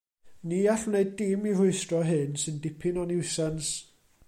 Ni 0.51 0.59
all 0.73 0.85
wneud 0.91 1.11
dim 1.19 1.43
i 1.51 1.51
rwystro 1.59 2.01
hyn, 2.09 2.33
sy'n 2.43 2.57
dipyn 2.63 3.01
o 3.03 3.07
niwsans. 3.11 3.71